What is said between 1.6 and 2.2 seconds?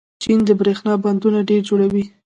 جوړوي.